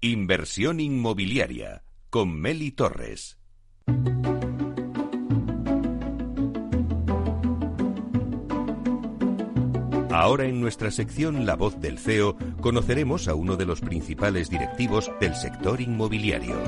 [0.00, 3.38] Inversión inmobiliaria con Meli Torres.
[10.10, 15.10] Ahora en nuestra sección La voz del CEO conoceremos a uno de los principales directivos
[15.20, 16.60] del sector inmobiliario.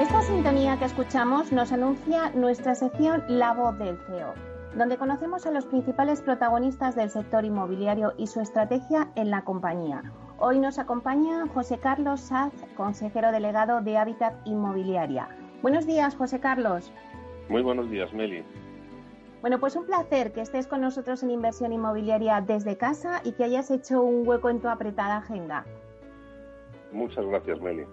[0.00, 5.50] Esta sintonía que escuchamos nos anuncia nuestra sección La voz del CEO donde conocemos a
[5.50, 10.02] los principales protagonistas del sector inmobiliario y su estrategia en la compañía.
[10.38, 15.28] Hoy nos acompaña José Carlos Saz, consejero delegado de Hábitat Inmobiliaria.
[15.62, 16.92] Buenos días, José Carlos.
[17.48, 18.44] Muy buenos días, Meli.
[19.40, 23.44] Bueno, pues un placer que estés con nosotros en Inversión Inmobiliaria desde casa y que
[23.44, 25.64] hayas hecho un hueco en tu apretada agenda.
[26.92, 27.84] Muchas gracias, Meli.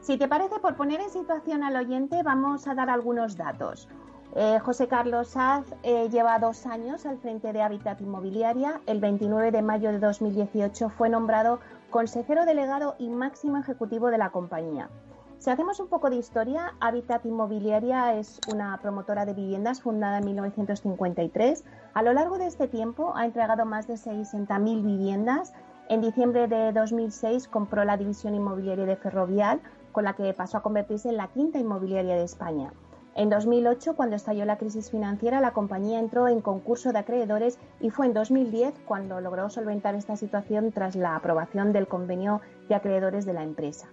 [0.00, 3.88] Si te parece, por poner en situación al oyente, vamos a dar algunos datos.
[4.38, 8.82] Eh, José Carlos Saz eh, lleva dos años al frente de Habitat Inmobiliaria.
[8.84, 14.32] El 29 de mayo de 2018 fue nombrado consejero delegado y máximo ejecutivo de la
[14.32, 14.90] compañía.
[15.38, 20.26] Si hacemos un poco de historia, Habitat Inmobiliaria es una promotora de viviendas fundada en
[20.26, 21.64] 1953.
[21.94, 25.54] A lo largo de este tiempo ha entregado más de 60.000 viviendas.
[25.88, 29.62] En diciembre de 2006 compró la división inmobiliaria de Ferrovial,
[29.92, 32.74] con la que pasó a convertirse en la quinta inmobiliaria de España.
[33.16, 37.88] En 2008, cuando estalló la crisis financiera, la compañía entró en concurso de acreedores y
[37.88, 43.24] fue en 2010 cuando logró solventar esta situación tras la aprobación del convenio de acreedores
[43.24, 43.88] de la empresa.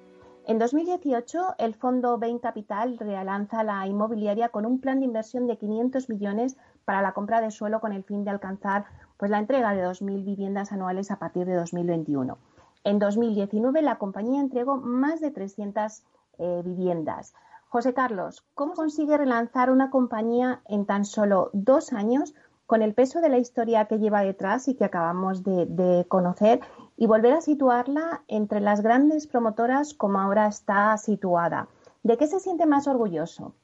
[0.45, 5.57] En 2018, el fondo Bain Capital relanza la inmobiliaria con un plan de inversión de
[5.57, 8.83] 500 millones para la compra de suelo con el fin de alcanzar
[9.15, 12.37] pues, la entrega de 2.000 viviendas anuales a partir de 2021.
[12.83, 16.03] En 2019, la compañía entregó más de 300
[16.39, 17.33] eh, viviendas.
[17.73, 22.35] José Carlos, ¿cómo consigue relanzar una compañía en tan solo dos años
[22.67, 26.59] con el peso de la historia que lleva detrás y que acabamos de, conocer
[26.97, 31.67] y volver a situarla entre las grandes promotoras como ahora está situada?
[32.03, 33.55] ¿De qué se siente más orgulloso?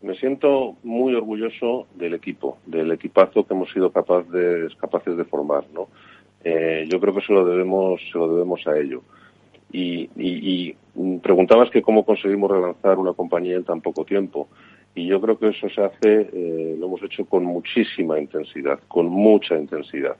[0.00, 5.64] Me siento muy orgulloso del equipo, del equipazo que hemos sido de, capaces de formar.
[5.74, 5.88] ¿no?
[6.44, 9.02] Eh, yo creo que se lo debemos, se lo debemos a ello.
[9.72, 10.76] Y,
[11.22, 14.48] preguntabas que cómo conseguimos relanzar una compañía en tan poco tiempo.
[14.94, 19.06] Y yo creo que eso se hace, eh, lo hemos hecho con muchísima intensidad, con
[19.06, 20.16] mucha intensidad.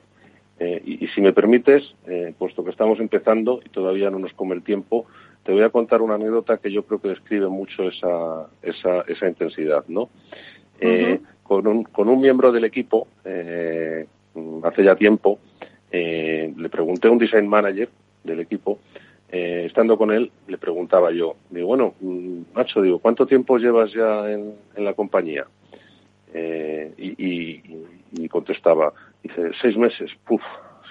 [0.59, 4.55] Eh, y, si me permites, eh, puesto que estamos empezando y todavía no nos come
[4.55, 5.05] el tiempo,
[5.43, 9.27] te voy a contar una anécdota que yo creo que describe mucho esa, esa, esa
[9.27, 10.09] intensidad, ¿no?
[11.43, 15.39] con, un, con un miembro del equipo, hace ya tiempo,
[15.91, 17.89] le pregunté a un design manager
[18.23, 18.79] del equipo
[19.35, 23.91] eh, estando con él, le preguntaba yo, digo, bueno, mm, macho, digo, ¿cuánto tiempo llevas
[23.91, 25.47] ya en, la compañía?
[26.31, 30.41] Eh, y, contestaba, dice, seis meses, puf,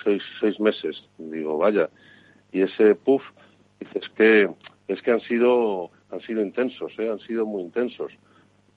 [0.03, 1.05] seis, seis meses.
[1.19, 1.89] Digo, vaya.
[2.51, 3.23] Y ese puf,
[3.79, 4.51] dice, es que,
[4.89, 7.11] es que han sido, han sido intensos, ¿eh?
[7.11, 8.13] han sido muy intensos.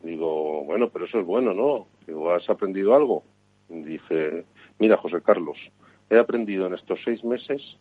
[0.04, 1.88] Digo, bueno, pero eso es bueno, ¿no?
[2.06, 3.24] Digo, ¿has aprendido algo?
[3.70, 4.46] Dice,
[4.78, 5.58] mira, José Carlos,
[6.12, 7.80] he aprendido en estos seis meses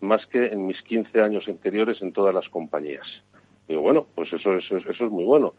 [0.00, 3.06] más que en mis 15 años anteriores en todas las compañías.
[3.66, 5.54] Digo, bueno, pues eso, eso, eso es muy bueno.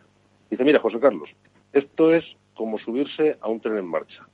[0.50, 1.30] Dice, mira, José Carlos,
[1.74, 2.26] esto es
[2.56, 4.28] como subirse a un tren en marcha,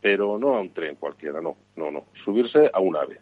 [0.00, 3.20] pero no a un tren cualquiera, no, no, no, subirse a un ave.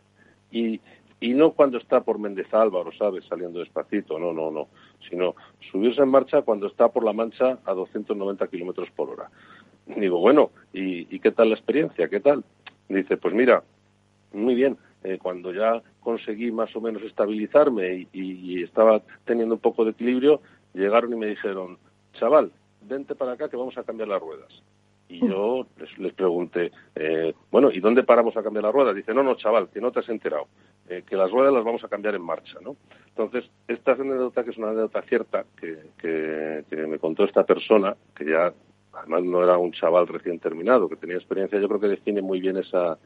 [0.50, 0.80] Y,
[1.20, 4.68] y no cuando está por Méndez Álvaro, ¿sabes?, saliendo despacito, no, no, no,
[5.08, 5.34] sino
[5.70, 9.30] subirse en marcha cuando está por la Mancha a 290 kilómetros por hora.
[9.86, 12.08] Digo, bueno, ¿y, ¿y qué tal la experiencia?
[12.08, 12.44] ¿Qué tal?
[12.88, 13.62] Dice, pues mira,
[14.32, 19.84] muy bien, eh, cuando ya conseguí más o menos estabilizarme y, estaba teniendo un poco
[19.84, 20.40] de equilibrio,
[20.74, 21.78] llegaron y me dijeron,
[22.14, 22.50] chaval,
[22.82, 24.62] vente para acá que vamos a cambiar las ruedas.
[25.08, 25.66] Y yo
[25.96, 28.94] les, pregunté, eh, bueno, ¿y dónde paramos a cambiar las ruedas?
[28.94, 30.48] Dice, no, no, chaval, que no te has enterado,
[30.88, 32.76] eh, que las ruedas las vamos a cambiar en marcha, ¿no?
[33.08, 37.96] Entonces, esta anécdota, que es una anécdota cierta, que, que, que me contó esta persona,
[38.14, 38.52] que ya
[38.92, 42.40] además no era un chaval recién terminado, que tenía experiencia, yo creo que define muy
[42.40, 42.98] bien esa,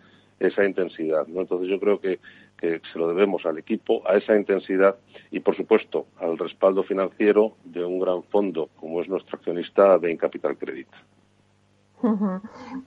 [0.47, 1.27] esa intensidad.
[1.27, 1.41] ¿no?
[1.41, 2.21] Entonces yo creo que,
[2.59, 4.97] que, se lo debemos al equipo, a esa intensidad
[5.31, 10.17] y, por supuesto, al respaldo financiero de un gran fondo como es nuestro accionista Bain
[10.17, 10.89] Capital Credit.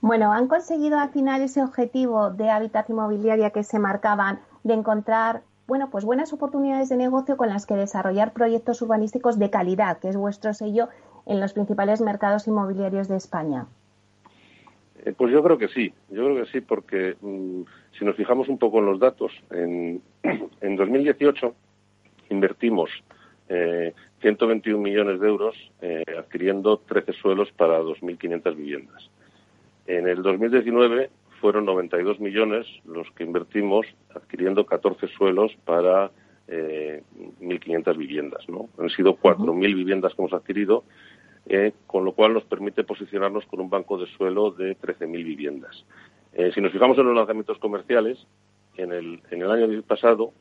[0.02, 5.42] Bueno, han conseguido al final ese objetivo de hábitat inmobiliaria que se marcaban de encontrar
[5.66, 10.08] bueno, pues buenas oportunidades de negocio con las que desarrollar proyectos urbanísticos de calidad, que
[10.08, 10.88] es vuestro sello
[11.26, 13.66] en los principales mercados inmobiliarios de España.
[15.06, 17.62] Eh, pues yo creo que sí, yo creo que sí, porque mm,
[17.96, 20.02] si nos fijamos un poco en los datos, en,
[20.60, 21.54] en 2018
[22.30, 22.90] invertimos
[23.48, 29.08] eh, 121 millones de euros eh, adquiriendo 13 suelos para 2.500 viviendas.
[29.86, 31.10] En el 2019
[31.40, 36.10] fueron 92 millones los que invertimos adquiriendo 14 suelos para
[36.48, 37.04] eh,
[37.40, 38.48] 1.500 viviendas.
[38.48, 38.68] ¿no?
[38.78, 40.82] Han sido 4.000 viviendas que hemos adquirido,
[41.48, 45.84] eh, con lo cual nos permite posicionarnos con un banco de suelo de 13.000 viviendas.
[46.32, 48.18] Eh, si nos fijamos en los lanzamientos comerciales,
[48.76, 50.32] en el, en el año pasado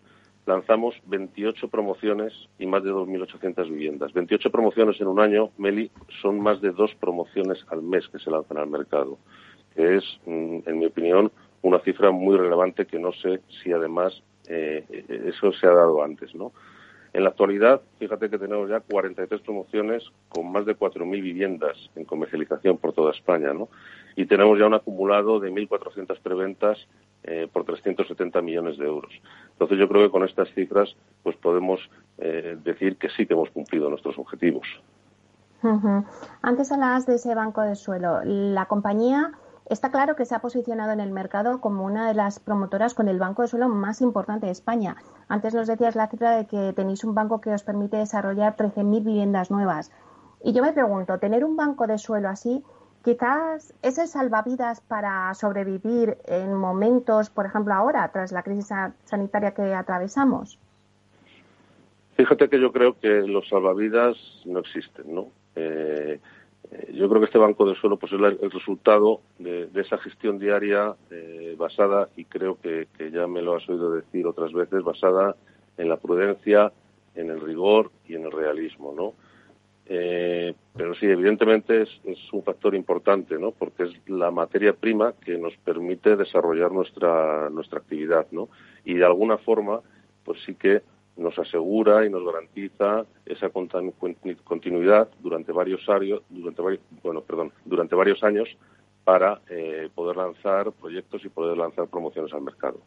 [0.45, 4.13] lanzamos 28 promociones y más de 2.800 viviendas.
[4.13, 5.89] 28 promociones en un año, Meli,
[6.21, 9.17] son más de dos promociones al mes que se lanzan al mercado
[9.75, 11.31] que es, mm, en mi opinión,
[11.61, 14.85] una cifra muy relevante que no sé si además eh,
[15.27, 16.53] eso se ha dado antes, ¿no?
[17.15, 22.03] En la actualidad, fíjate que tenemos ya 43 promociones con más de 4.000 viviendas en
[22.03, 23.69] comercialización por toda España, ¿no?
[24.17, 26.77] Y tenemos ya un acumulado de 1.400 preventas
[27.23, 29.13] eh, por 370 millones de euros.
[29.53, 31.79] Entonces, yo creo que con estas cifras, pues podemos
[32.17, 34.67] eh, decir que sí que hemos cumplido nuestros objetivos.
[36.41, 38.19] Antes hablabas de ese banco de suelo.
[38.25, 39.31] La compañía
[39.67, 43.07] Está claro que se ha posicionado en el mercado como una de las promotoras con
[43.07, 44.95] el banco de suelo más importante de España.
[45.27, 49.03] Antes nos decías la cifra de que tenéis un banco que os permite desarrollar 13.000
[49.03, 49.91] viviendas nuevas.
[50.43, 52.63] Y yo me pregunto, tener un banco de suelo así,
[53.03, 58.69] quizás es el salvavidas para sobrevivir en momentos, por ejemplo, ahora, tras la crisis
[59.05, 60.59] sanitaria que atravesamos.
[62.17, 64.15] Fíjate que yo creo que los salvavidas
[64.45, 65.27] no existen, ¿no?
[65.55, 66.19] Eh,
[66.77, 70.39] eh, yo creo que este banco de suelo pues, es el resultado de, esa gestión
[70.39, 75.35] diaria eh, basada, y creo que, ya me lo has oído decir otras veces, basada
[75.77, 76.71] en la prudencia,
[77.15, 79.13] en el rigor y en el realismo, ¿no?
[79.87, 83.51] Eh, pero sí, evidentemente es, es, un factor importante, ¿no?
[83.51, 88.49] Porque es la materia prima que nos permite desarrollar nuestra, nuestra actividad, ¿no?
[88.83, 89.81] Y de alguna forma,
[90.23, 90.81] pues sí que
[91.17, 96.61] nos asegura y nos garantiza esa continuidad durante varios años, durante
[97.03, 98.49] bueno, perdón, durante varios años
[99.03, 102.79] para eh, poder lanzar proyectos y poder lanzar promociones al mercado.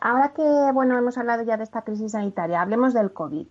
[0.00, 0.42] Ahora que
[0.74, 3.46] bueno hemos hablado ya de esta crisis sanitaria, hablemos del COVID.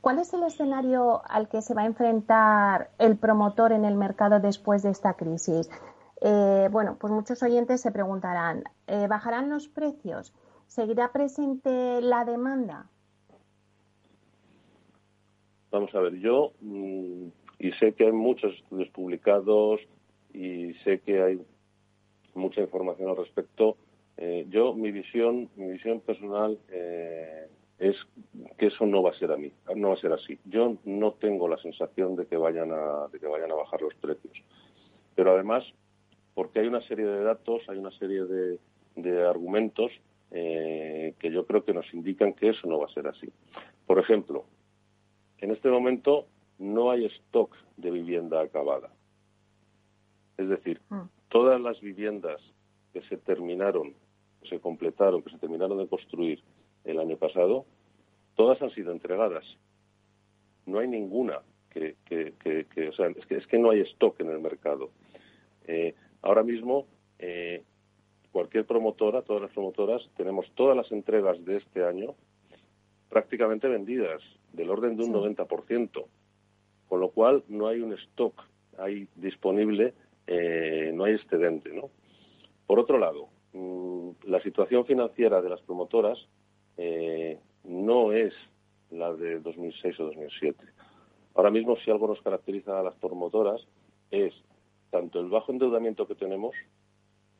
[0.00, 4.40] ¿Cuál es el escenario al que se va a enfrentar el promotor en el mercado
[4.40, 5.70] después de esta crisis?
[6.20, 10.32] Eh, bueno, pues muchos oyentes se preguntarán, eh, ¿bajarán los precios?
[10.74, 12.86] ¿Seguirá presente la demanda?
[15.70, 17.26] Vamos a ver, yo, mm,
[17.58, 19.82] y sé que hay muchos estudios publicados
[20.32, 21.42] y sé que hay
[22.34, 23.76] mucha información al respecto.
[24.16, 27.48] Eh, yo, mi visión, mi visión personal eh,
[27.78, 27.96] es
[28.56, 30.38] que eso no va a ser a mí, no va a ser así.
[30.46, 33.94] Yo no tengo la sensación de que vayan a, de que vayan a bajar los
[33.96, 34.42] precios.
[35.16, 35.64] Pero además,
[36.32, 38.58] porque hay una serie de datos, hay una serie de,
[38.96, 39.92] de argumentos
[40.34, 43.30] eh, que yo creo que nos indican que eso no va a ser así.
[43.86, 44.46] Por ejemplo,
[45.38, 46.26] en este momento
[46.58, 48.90] no hay stock de vivienda acabada.
[50.38, 51.02] Es decir, mm.
[51.28, 52.40] todas las viviendas
[52.94, 53.94] que se terminaron,
[54.40, 56.42] que se completaron, que se terminaron de construir
[56.84, 57.66] el año pasado,
[58.34, 59.44] todas han sido entregadas.
[60.64, 64.30] No hay ninguna que, que, o sea, es que, es que no hay stock en
[64.30, 64.90] el mercado.
[65.66, 66.86] Eh, ahora mismo
[67.18, 67.62] eh,
[68.32, 72.14] cualquier promotora, todas las promotoras, tenemos todas las entregas de este año
[73.08, 74.22] prácticamente vendidas,
[74.54, 76.06] del orden de un 90%,
[76.88, 78.42] con lo cual no hay un stock
[78.78, 79.92] ahí disponible,
[80.26, 81.70] eh, no hay excedente.
[81.74, 81.90] ¿no?
[82.66, 86.18] Por otro lado, mm, la situación financiera de las promotoras
[86.78, 88.32] eh, no es
[88.90, 90.64] la de 2006 o 2007.
[91.34, 93.60] Ahora mismo, si algo nos caracteriza a las promotoras,
[94.10, 94.32] es
[94.90, 96.54] tanto el bajo endeudamiento que tenemos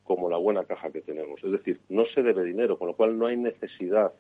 [0.04, 1.42] como la buena caja que tenemos.
[1.42, 4.12] Es decir, no se debe dinero, con lo cual no hay necesidad,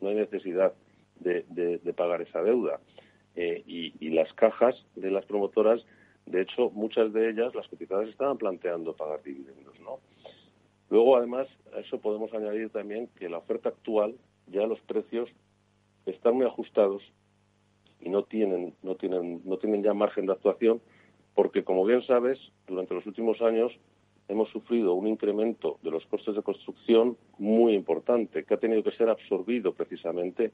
[0.00, 0.74] no hay necesidad
[1.20, 2.80] de, pagar esa deuda.
[3.36, 5.84] Eh, y, las cajas de las promotoras
[6.24, 9.98] De hecho, muchas de ellas, las cotizadas, estaban planteando pagar dividendos, ¿no?
[10.88, 14.14] Luego, además, a eso podemos añadir también que la oferta actual,
[14.46, 15.28] ya los precios
[16.06, 17.02] están muy ajustados
[18.00, 20.80] y no tienen, no tienen, no tienen ya margen de actuación,
[21.34, 23.72] porque como bien sabes, durante los últimos años
[24.28, 28.92] hemos sufrido un incremento de los costes de construcción muy importante, que ha tenido que
[28.92, 30.52] ser absorbido precisamente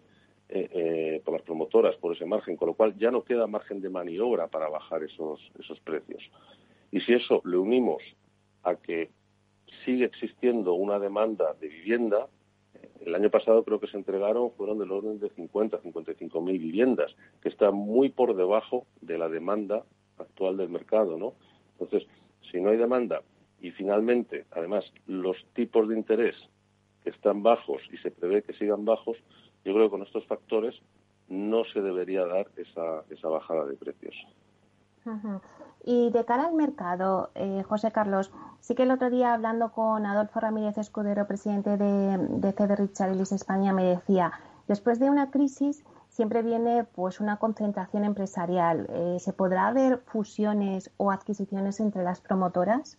[0.48, 3.80] eh, eh, por las promotoras, por ese margen, con lo cual ya no queda margen
[3.80, 6.22] de maniobra para bajar esos, esos precios.
[6.90, 8.02] Y si eso le unimos
[8.64, 9.10] a que
[9.84, 12.26] sigue existiendo una demanda de vivienda,
[13.00, 17.14] el año pasado creo que se entregaron, fueron del orden de 50, 55 mil viviendas,
[17.40, 19.84] que está muy por debajo de la demanda
[20.18, 21.34] actual del mercado, ¿no?
[21.78, 22.08] Entonces,
[22.50, 23.22] si no hay demanda
[23.60, 26.36] y finalmente, además, los tipos de interés
[27.04, 29.16] que están bajos y se prevé que sigan bajos,
[29.64, 30.80] yo creo que con estos factores
[31.28, 34.14] no se debería dar esa, esa bajada de precios.
[35.84, 40.04] Y de cara al mercado, eh, José Carlos, sí que el otro día hablando con
[40.04, 44.32] Adolfo Ramírez Escudero, presidente de, de CD Richard España, me decía,
[44.68, 48.88] después de una crisis siempre viene pues una concentración empresarial.
[48.90, 52.98] Eh, ¿Se podrá ver fusiones o adquisiciones entre las promotoras?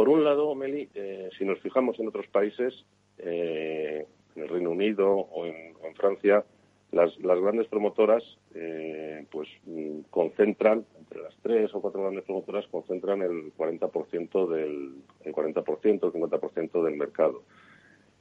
[0.00, 2.86] Por un lado, Meli, eh, si nos fijamos en otros países,
[3.18, 6.42] en el Reino Unido o en Francia,
[6.90, 8.22] las, grandes promotoras
[8.54, 14.94] eh, pues mm, concentran entre las tres o cuatro grandes promotoras concentran el 40% del
[15.22, 17.42] el 40% el 50% del mercado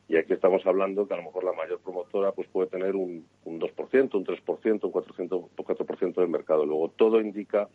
[0.09, 3.25] y aquí estamos hablando que a lo mejor la mayor promotora pues puede tener un,
[3.45, 6.65] un 2%, un 3%, un 4%, un 4% del mercado.
[6.65, 7.69] Luego todo indica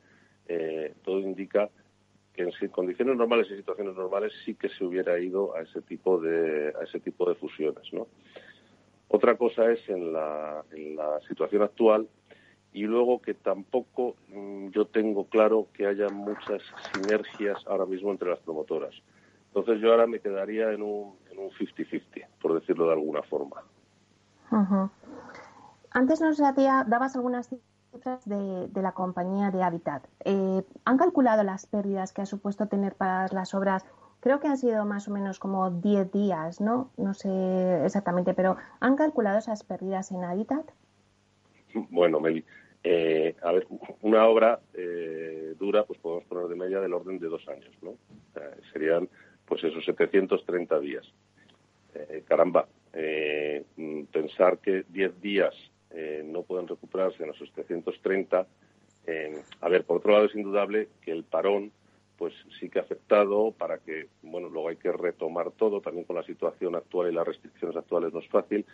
[0.46, 1.70] eh, todo indica
[2.34, 6.20] que en condiciones normales y situaciones normales sí que se hubiera ido a ese tipo
[6.20, 8.08] de a ese tipo de fusiones, ¿no?
[9.08, 10.64] Otra cosa es en la,
[11.28, 12.08] situación actual
[12.72, 16.60] y luego que tampoco mm, yo tengo claro que haya muchas
[16.92, 18.94] sinergias ahora mismo entre las promotoras.
[19.48, 23.62] Entonces yo ahora me quedaría en un 50-50, por decirlo de alguna forma.
[25.90, 27.50] Antes nos dabas algunas
[28.24, 30.06] de, la compañía de Habitat.
[30.24, 33.84] Eh, ¿Han calculado las pérdidas que ha supuesto tener para las obras
[34.24, 36.90] creo que han sido más o menos como 10 días, ¿no?
[36.96, 40.64] No sé exactamente, pero ¿han calculado esas pérdidas en hábitat?
[41.90, 42.42] Bueno, Meli,
[42.82, 43.66] eh, a ver,
[44.00, 47.96] una obra eh, dura, pues podemos poner de media del orden de dos años, ¿no?
[48.72, 49.10] serían,
[49.44, 51.06] pues esos 730 días.
[51.94, 52.66] Eh, caramba,
[54.10, 55.54] pensar que 10 días
[56.24, 58.46] no pueden recuperarse en esos 730,
[59.60, 61.72] a ver, por otro lado es indudable que el parón
[62.16, 66.16] pues sí que ha afectado para que, bueno, luego hay que retomar todo, también con
[66.16, 68.64] la situación actual y las restricciones actuales no es fácil,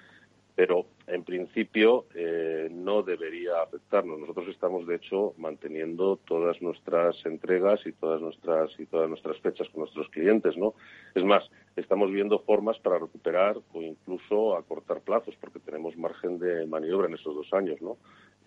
[0.54, 4.18] pero en principio eh, no debería afectarnos.
[4.18, 9.68] Nosotros estamos, de hecho, manteniendo todas nuestras entregas y todas nuestras y todas nuestras fechas
[9.70, 10.74] con nuestros clientes, ¿no?
[11.14, 16.66] Es más, estamos viendo formas para recuperar o incluso acortar plazos, porque tenemos margen de
[16.66, 17.96] maniobra en esos dos años, ¿no?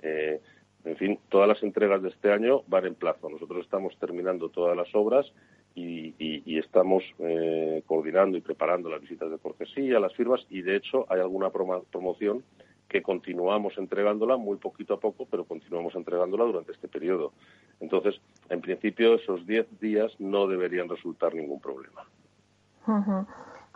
[0.02, 0.42] Eh,
[0.86, 3.30] en fin, todas las entregas de este año van en plazo.
[3.30, 5.32] Nosotros estamos terminando todas las obras
[5.76, 11.06] y, estamos eh, coordinando y preparando las visitas de cortesía, las firmas y, de hecho,
[11.10, 12.44] hay alguna promoción
[12.88, 17.34] que continuamos entregándola muy poquito a poco, pero continuamos entregándola durante este periodo.
[17.80, 22.04] Entonces, en principio, esos 10 días no deberían resultar ningún problema.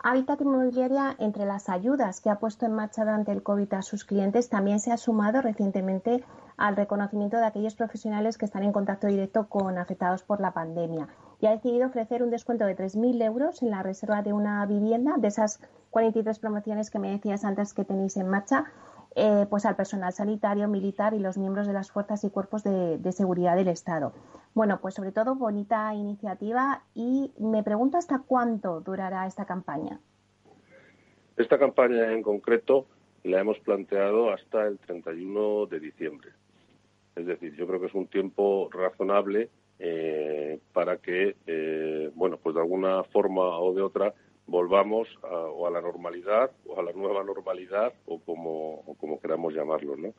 [0.00, 4.04] Habitat Inmobiliaria, entre las ayudas que ha puesto en marcha durante el COVID a sus
[4.04, 6.22] clientes, también se ha sumado recientemente
[6.56, 11.08] al reconocimiento de aquellos profesionales que están en contacto directo con afectados por la pandemia
[11.40, 15.16] y ha decidido ofrecer un descuento de 3.000 euros en la reserva de una vivienda,
[15.18, 18.64] de esas 43 promociones que me decías antes que tenéis en marcha,
[19.14, 23.12] eh, pues al personal sanitario, militar y los miembros de las fuerzas y cuerpos de,
[23.12, 24.12] seguridad del Estado.
[24.54, 30.00] Bueno, pues sobre todo bonita iniciativa y me pregunto hasta cuánto durará esta campaña.
[31.36, 32.86] Esta campaña en concreto
[33.22, 36.30] la hemos planteado hasta el 31 de diciembre.
[37.16, 42.54] Es decir, yo creo que es un tiempo razonable eh, para que, eh, bueno, pues
[42.54, 44.14] de alguna forma o de otra
[44.46, 49.54] volvamos a, o a la normalidad o a la nueva normalidad o como, como queramos
[49.54, 50.14] llamarlo, ¿no?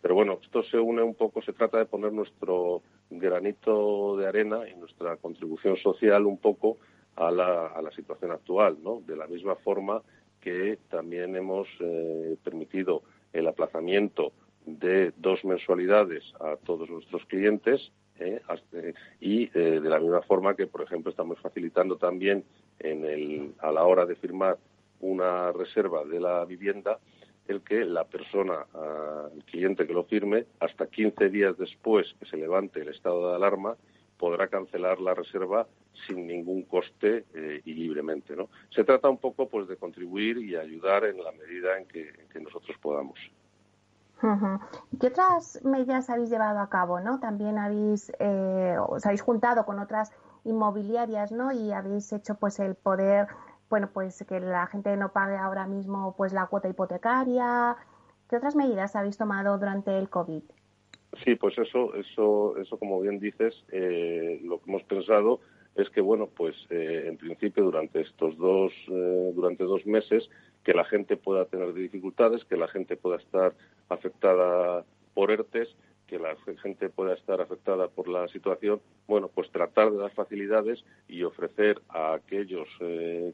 [0.00, 4.68] Pero bueno, esto se une un poco, se trata de poner nuestro granito de arena
[4.68, 6.78] y nuestra contribución social un poco
[7.16, 9.00] a la, a la situación actual, ¿no?
[9.00, 10.02] De la misma forma
[10.40, 14.32] que también hemos eh, permitido el aplazamiento
[14.66, 18.40] de dos mensualidades a todos nuestros clientes ¿eh?
[19.20, 22.44] y eh, de la misma forma que, por ejemplo, estamos facilitando también
[22.78, 24.58] en el, a la hora de firmar
[25.00, 26.98] una reserva de la vivienda
[27.46, 28.66] el que la persona,
[29.34, 33.36] el cliente que lo firme, hasta 15 días después que se levante el estado de
[33.36, 33.74] alarma,
[34.18, 35.66] podrá cancelar la reserva
[36.06, 38.36] sin ningún coste eh, y libremente.
[38.36, 38.50] ¿no?
[38.70, 42.76] Se trata un poco pues de contribuir y ayudar en la medida en que, nosotros
[42.80, 43.18] podamos.
[45.00, 47.00] ¿Qué otras medidas habéis llevado a cabo?
[47.00, 47.20] ¿no?
[47.20, 50.12] También habéis, eh, os habéis juntado con otras
[50.44, 51.52] inmobiliarias ¿no?
[51.52, 53.26] y habéis hecho pues el poder
[53.68, 57.76] bueno pues que la gente no pague ahora mismo pues la cuota hipotecaria.
[58.28, 60.42] ¿Qué otras medidas habéis tomado durante el COVID?
[61.24, 65.40] Sí, pues eso, eso, eso como bien dices, eh, lo que hemos pensado
[65.74, 70.28] es que bueno, pues eh, en principio durante estos dos, eh, durante dos meses
[70.68, 73.54] que la gente pueda tener dificultades, que la gente pueda estar
[73.88, 74.84] afectada
[75.14, 75.74] por ERTES,
[76.06, 80.84] que la gente pueda estar afectada por la situación, bueno, pues tratar de dar facilidades
[81.08, 82.68] y ofrecer a aquellos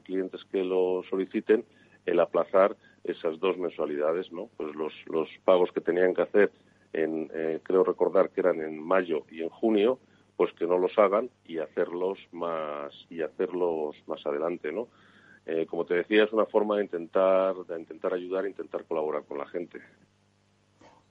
[0.04, 1.64] clientes que lo soliciten
[2.06, 4.48] el aplazar esas dos mensualidades, ¿no?
[4.56, 6.52] Pues los, los pagos que tenían que hacer
[6.92, 9.98] en, eh, creo recordar que eran en mayo y en junio,
[10.36, 14.86] pues que no los hagan y hacerlos más y hacerlos más adelante, ¿no?
[15.46, 19.38] Eh, como te decía, es una forma de intentar de intentar ayudar, intentar colaborar con
[19.38, 19.80] la gente.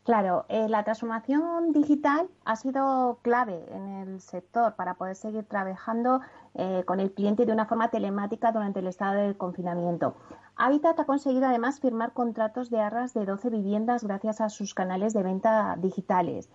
[0.03, 6.19] Claro, eh, la transformación digital ha sido clave en el sector para poder seguir trabajando
[6.55, 10.17] eh, con el cliente de una forma telemática durante el estado de confinamiento.
[10.57, 15.13] Habitat ha conseguido además firmar contratos de arras de 12 viviendas gracias a sus canales
[15.13, 16.49] de venta digitales.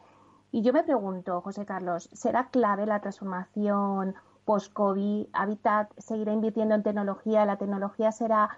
[0.52, 4.14] Y yo me pregunto, José Carlos, ¿será clave la transformación
[4.48, 5.26] post-COVID?
[5.34, 7.44] ¿Habitat seguirá invirtiendo en tecnología?
[7.44, 8.48] ¿La tecnología será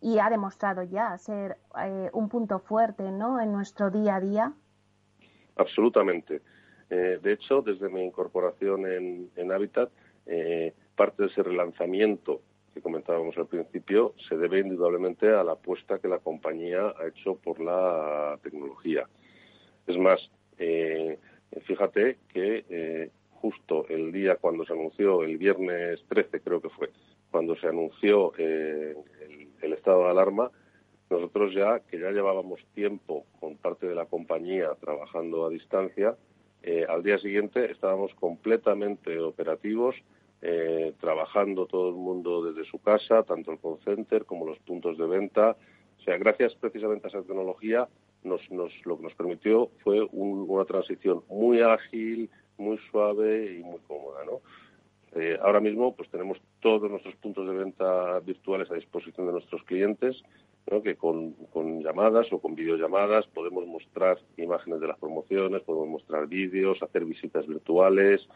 [0.00, 3.40] y ha demostrado ya ser eh, un punto fuerte ¿no?
[3.40, 4.52] en nuestro día a día.
[5.56, 6.42] Absolutamente.
[6.90, 9.90] Eh, de hecho, desde mi incorporación en, Habitat,
[10.26, 15.98] eh, parte de ese relanzamiento que comentábamos al principio se debe indudablemente a la apuesta
[15.98, 19.08] que la compañía ha hecho por la tecnología.
[19.86, 20.30] Es más,
[21.66, 23.10] fíjate que
[23.42, 26.90] justo el día cuando se anunció, el viernes 13 creo que fue,
[27.30, 28.96] cuando se anunció el
[29.62, 30.50] el estado de alarma,
[31.08, 36.16] nosotros ya, que ya llevábamos tiempo con parte de la compañía trabajando a distancia,
[36.62, 39.94] eh, al día siguiente estábamos completamente operativos,
[40.42, 45.06] eh, trabajando todo el mundo desde su casa, tanto el call como los puntos de
[45.06, 45.56] venta.
[45.98, 47.88] O sea, gracias precisamente a esa tecnología,
[48.24, 52.30] nos, lo que nos permitió fue una transición muy ágil,
[52.62, 54.40] muy suave y muy cómoda, ¿no?
[55.14, 59.62] Eh, ahora mismo pues tenemos todos nuestros puntos de venta virtuales a disposición de nuestros
[59.64, 60.22] clientes,
[60.82, 61.34] que con,
[61.82, 67.46] llamadas o con videollamadas podemos mostrar imágenes de las promociones, podemos mostrar vídeos, hacer visitas
[67.46, 68.26] virtuales,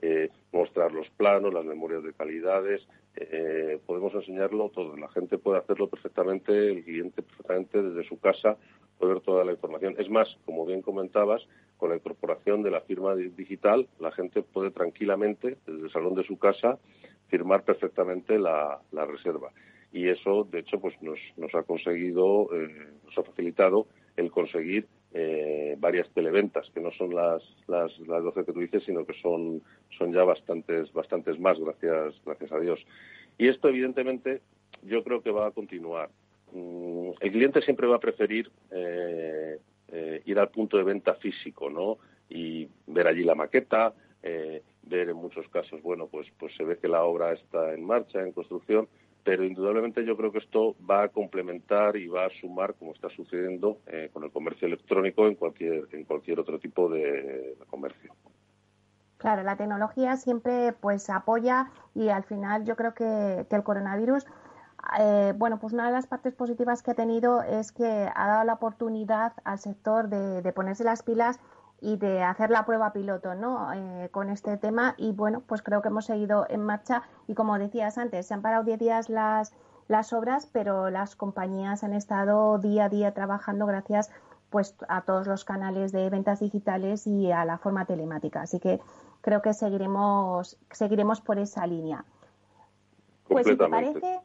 [0.00, 4.96] eh, mostrar los planos, las memorias de calidades, eh, podemos enseñarlo todo.
[4.96, 8.56] La gente puede hacerlo perfectamente, el cliente perfectamente desde su casa
[8.98, 9.94] puede ver toda la información.
[9.98, 11.46] Es más, como bien comentabas,
[11.82, 16.22] con la incorporación de la firma digital, la gente puede tranquilamente, desde el salón de
[16.22, 16.78] su casa,
[17.26, 19.50] firmar perfectamente la, reserva.
[19.92, 25.74] Y eso, de hecho, pues nos, ha conseguido, eh, nos ha facilitado el conseguir eh,
[25.76, 29.60] varias televentas, que no son las, las, las 12 que tú dices, sino que son,
[29.98, 32.78] son ya bastantes, bastantes más, gracias, gracias a Dios.
[33.38, 34.40] Y esto, evidentemente,
[34.84, 36.10] yo creo que va a continuar.
[36.52, 39.58] Mm, el cliente siempre va a preferir eh,
[39.92, 41.98] eh, ir al punto de venta físico, ¿no?
[42.28, 46.78] Y ver allí la maqueta, eh, ver en muchos casos, bueno, pues, pues se ve
[46.78, 48.88] que la obra está en marcha, en construcción,
[49.22, 53.08] pero indudablemente yo creo que esto va a complementar y va a sumar, como está
[53.10, 58.14] sucediendo eh, con el comercio electrónico en cualquier, en cualquier otro tipo de, comercio.
[59.18, 64.26] Claro, la tecnología siempre pues apoya y al final yo creo que, que el coronavirus
[64.98, 68.44] eh, bueno, pues una de las partes positivas que ha tenido es que ha dado
[68.44, 71.38] la oportunidad al sector de, ponerse las pilas
[71.80, 73.72] y de hacer la prueba piloto ¿no?
[73.72, 77.58] Eh, con este tema y bueno, pues creo que hemos seguido en marcha y como
[77.58, 79.52] decías antes, se han parado 10 días las,
[79.88, 84.10] las obras, pero las compañías han estado día a día trabajando gracias
[84.50, 88.42] pues a todos los canales de ventas digitales y a la forma telemática.
[88.42, 88.80] Así que
[89.22, 92.04] creo que seguiremos, seguiremos por esa línea.
[93.28, 94.20] Pues si te parece,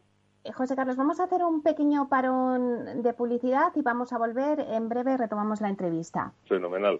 [0.53, 4.59] José Carlos, vamos a hacer un pequeño parón de publicidad y vamos a volver.
[4.59, 6.33] En breve retomamos la entrevista.
[6.45, 6.99] Fenomenal.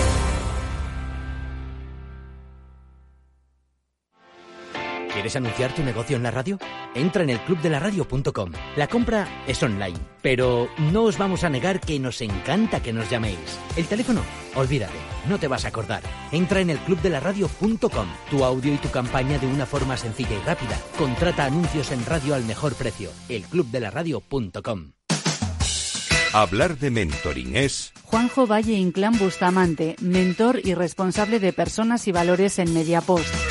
[5.21, 6.57] ¿Quieres anunciar tu negocio en la radio?
[6.95, 8.53] Entra en el clubdelaradio.com.
[8.75, 13.07] La compra es online, pero no os vamos a negar que nos encanta que nos
[13.07, 13.37] llaméis.
[13.75, 14.23] El teléfono,
[14.55, 14.97] olvídate,
[15.29, 16.01] no te vas a acordar.
[16.31, 18.07] Entra en el clubdelaradio.com.
[18.31, 20.75] Tu audio y tu campaña de una forma sencilla y rápida.
[20.97, 23.11] Contrata anuncios en radio al mejor precio.
[23.29, 24.93] Elclubdelaradio.com.
[26.33, 32.57] Hablar de mentoring es Juanjo Valle Inclán Bustamante, mentor y responsable de personas y valores
[32.57, 33.50] en Mediapost.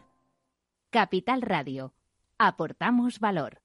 [0.91, 1.93] Capital Radio
[2.37, 3.61] aportamos valor.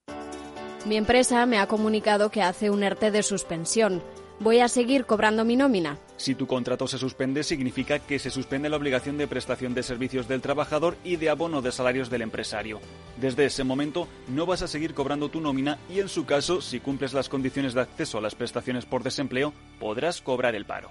[0.84, 4.00] Mi empresa me ha comunicado que hace un ERTE de suspensión.
[4.38, 5.98] ¿Voy a seguir cobrando mi nómina?
[6.18, 10.28] Si tu contrato se suspende, significa que se suspende la obligación de prestación de servicios
[10.28, 12.78] del trabajador y de abono de salarios del empresario.
[13.16, 16.78] Desde ese momento no vas a seguir cobrando tu nómina y en su caso, si
[16.78, 20.90] cumples las condiciones de acceso a las prestaciones por desempleo, podrás cobrar el paro.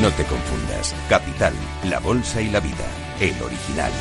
[0.00, 0.94] No te confundas.
[1.10, 1.52] Capital,
[1.84, 2.86] la bolsa y la vida.
[3.20, 3.92] el original.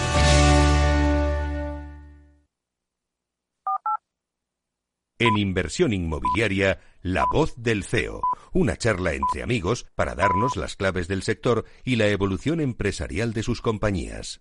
[5.21, 8.21] En inversión inmobiliaria, la voz del CEO,
[8.53, 13.43] una charla entre amigos para darnos las claves del sector y la evolución empresarial de
[13.43, 14.39] sus compañías.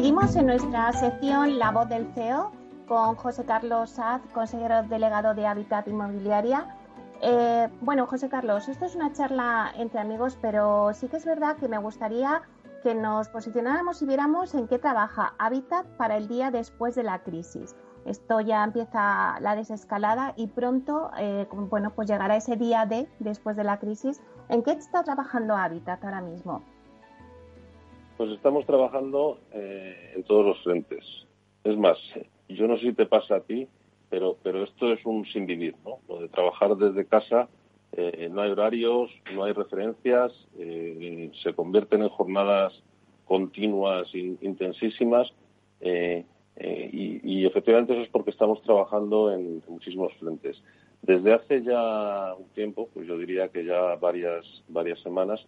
[0.00, 2.52] Seguimos en nuestra sección La voz del CEO
[2.88, 6.74] con José Carlos Saz, consejero delegado de Habitat Inmobiliaria
[7.20, 11.58] eh, bueno, José Carlos, esto es una charla entre amigos, pero sí que es verdad
[11.58, 12.40] que me gustaría
[12.82, 17.18] que nos posicionáramos y viéramos en qué trabaja Habitat para el día después de la
[17.18, 17.76] crisis.
[18.06, 23.54] Esto ya empieza la desescalada y pronto, eh, bueno, pues llegará ese día de después
[23.54, 24.22] de la crisis.
[24.48, 26.62] ¿En qué está trabajando Habitat ahora mismo?
[28.20, 31.02] Pues estamos trabajando eh, en todos los frentes.
[31.64, 31.96] Es más,
[32.50, 33.66] yo no sé si te pasa a ti,
[34.10, 36.00] pero, pero esto es un sin vivir, ¿no?
[36.06, 37.48] Lo de trabajar desde casa,
[37.92, 42.74] eh, no hay horarios, no hay referencias, eh, se convierten en jornadas
[43.24, 45.32] continuas e intensísimas
[45.80, 46.26] eh,
[46.58, 50.62] y, efectivamente eso es porque estamos trabajando en, muchísimos frentes.
[51.00, 55.40] Desde hace ya un tiempo, pues yo diría que ya varias, varias semanas,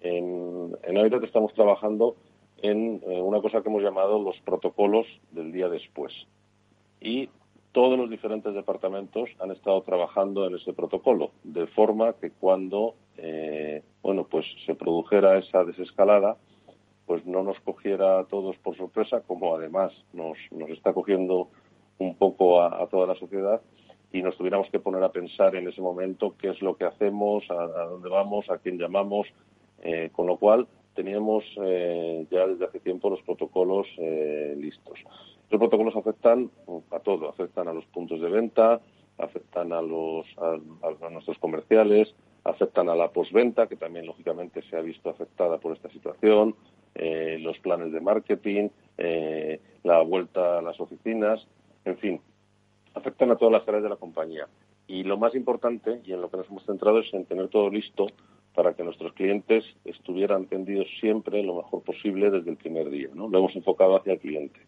[0.00, 2.16] en, en estamos trabajando
[2.58, 6.12] en una cosa que hemos llamado los protocolos del día después.
[7.00, 7.28] Y
[7.72, 13.82] todos los diferentes departamentos han estado trabajando en ese protocolo, de forma que cuando eh,
[14.02, 16.38] bueno pues se produjera esa desescalada,
[17.04, 21.48] pues no nos cogiera a todos por sorpresa, como además nos, nos está cogiendo
[21.98, 23.60] un poco a, toda la sociedad
[24.12, 27.44] y nos tuviéramos que poner a pensar en ese momento qué es lo que hacemos,
[27.50, 29.26] a, dónde vamos, a quién llamamos,
[29.86, 33.86] eh, con lo cual teníamos eh, ya desde hace tiempo los protocolos
[34.56, 34.98] listos.
[35.48, 36.50] Los protocolos afectan
[36.90, 38.80] a todo, afectan a los puntos de venta,
[39.18, 44.80] afectan a, los, a, nuestros comerciales, afectan a la posventa, que también lógicamente se ha
[44.80, 46.56] visto afectada por esta situación,
[46.94, 48.68] eh, los planes de marketing,
[48.98, 51.46] eh, la vuelta a las oficinas,
[51.84, 52.20] en fin,
[52.94, 54.48] afectan a todas las áreas de la compañía.
[54.88, 57.70] Y lo más importante, y en lo que nos hemos centrado, es en tener todo
[57.70, 58.06] listo
[58.56, 63.10] para que nuestros clientes estuvieran atendidos siempre lo mejor posible desde el primer día.
[63.14, 63.28] ¿no?
[63.28, 64.58] Lo hemos enfocado hacia el cliente.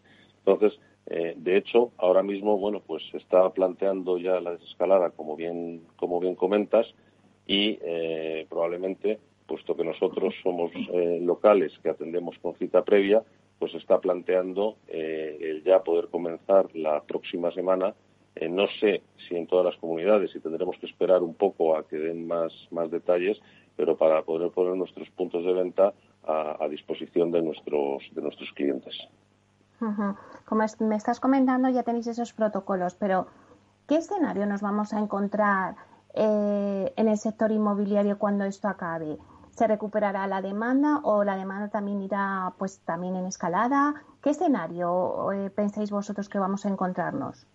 [0.45, 5.35] Entonces, eh, de hecho, ahora mismo, bueno, pues se está planteando ya la desescalada, como
[5.35, 6.85] bien, como bien comentas,
[7.47, 13.23] y eh, probablemente, puesto que nosotros somos eh, locales que atendemos con cita previa,
[13.57, 17.93] pues está planteando el ya poder comenzar la próxima semana.
[18.49, 21.97] no sé si en todas las comunidades, y tendremos que esperar un poco a que
[21.97, 23.37] den más, más detalles,
[23.79, 25.93] pero para poder poner nuestros puntos de venta
[26.27, 29.07] a, disposición de nuestros, de nuestros clientes.
[30.43, 33.27] Como me estás comentando, ya tenéis esos protocolos, pero
[33.87, 35.77] ¿qué escenario nos vamos a encontrar
[36.13, 39.17] eh, en el sector inmobiliario cuando esto acabe?
[39.51, 43.93] ¿Se recuperará la demanda o la demanda también irá pues también en escalada?
[44.21, 47.47] ¿Qué escenario eh, pensáis vosotros que vamos a encontrarnos?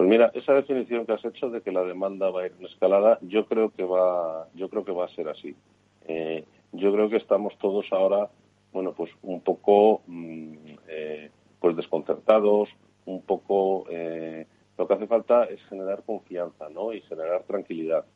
[0.00, 2.64] Pues mira, esa definición que has hecho de que la demanda va a ir en
[2.64, 5.54] escalada, yo creo que va, yo creo que va a ser así.
[6.06, 8.30] Eh, yo creo que estamos todos ahora
[8.72, 10.54] bueno, pues un poco mm,
[10.88, 12.70] eh, pues desconcertados,
[13.04, 14.46] un poco eh,
[14.78, 16.94] lo que hace falta es generar confianza, ¿no?
[16.94, 18.06] Y generar tranquilidad.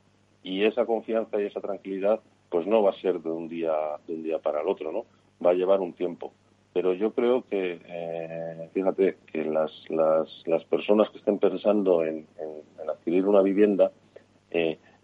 [0.42, 2.18] Y esa confianza y esa tranquilidad,
[2.48, 3.74] pues no va a ser de un día
[4.06, 5.04] de un día para el otro, ¿no?
[5.44, 6.32] Va a llevar un tiempo.
[6.74, 12.26] Pero yo creo que, eh, fíjate, que las, las, las, personas que estén pensando en,
[12.86, 13.92] adquirir una vivienda,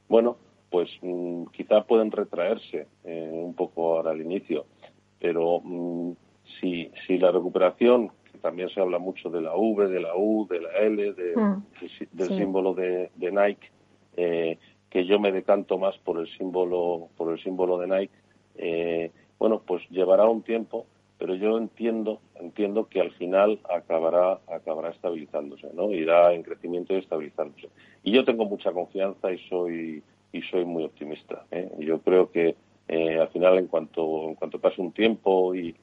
[0.08, 0.36] bueno,
[0.68, 4.66] pues mm, quizá pueden retraerse un poco ahora al inicio
[5.20, 6.12] pero mm,
[6.60, 10.48] si, si la recuperación, que también se habla mucho de la V, de la U,
[10.48, 11.62] de la L, mm,
[12.12, 13.70] del símbolo de, Nike,
[14.16, 18.14] eh, que yo me decanto más por el símbolo, por el símbolo de Nike,
[18.56, 20.86] eh, bueno, pues llevará un tiempo,
[21.20, 25.92] pero yo entiendo, entiendo que al final acabará, acabará estabilizándose, ¿no?
[25.92, 27.68] Irá en crecimiento y estabilizándose.
[28.02, 30.02] Y yo tengo mucha confianza y soy,
[30.32, 31.44] y soy muy optimista.
[31.50, 31.70] ¿eh?
[31.78, 32.56] Yo creo que
[32.88, 35.76] eh, al final, en cuanto, en cuanto pase un tiempo y,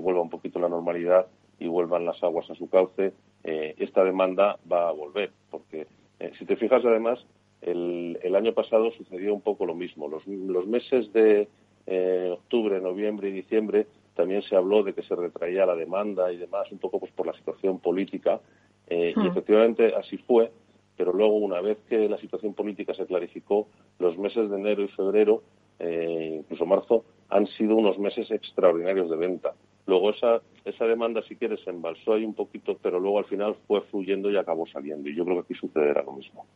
[0.00, 1.26] vuelva un poquito la normalidad
[1.58, 5.32] y vuelvan las aguas a su cauce, eh, esta demanda va a volver.
[5.50, 5.86] Porque
[6.20, 7.18] eh, si te fijas, además,
[7.62, 10.06] el, año pasado sucedió un poco lo mismo.
[10.06, 10.26] Los,
[10.66, 11.48] meses de
[12.30, 13.86] octubre, noviembre y diciembre
[14.16, 17.26] también se habló de que se retraía la demanda y demás, un poco pues por
[17.26, 18.40] la situación política.
[18.88, 19.26] Y hmm.
[19.26, 20.50] efectivamente así fue,
[20.96, 24.88] pero luego, una vez que la situación política se clarificó, los meses de enero y
[24.88, 25.42] febrero
[25.78, 29.52] eh, incluso marzo, han sido unos meses extraordinarios de venta.
[29.86, 33.56] Luego esa, esa demanda, si quieres, se embalsó ahí un poquito, pero luego al final
[33.66, 35.08] fue fluyendo y acabó saliendo.
[35.08, 36.46] Y yo creo que aquí sucederá lo mismo.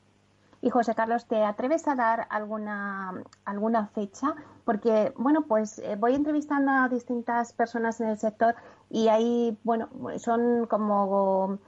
[0.63, 3.15] Y José Carlos, ¿te atreves a dar alguna,
[3.47, 4.35] alguna fecha?
[4.65, 8.55] Porque, bueno, pues eh, voy entrevistando a distintas personas en el sector
[8.91, 11.59] y ahí, bueno, son como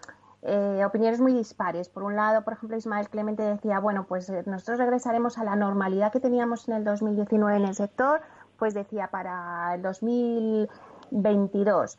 [0.42, 1.88] eh, opiniones muy dispares.
[1.88, 5.57] Por un lado, por ejemplo, Ismael Clemente decía, bueno, pues eh, nosotros regresaremos a la
[5.57, 8.20] normalidad que teníamos en el 2019 en el sector,
[8.59, 11.96] pues decía para el 2022.